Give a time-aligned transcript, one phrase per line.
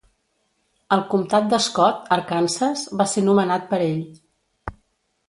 [0.95, 4.03] El comtat de Scott, Arkansas, va ser nomenat per ell.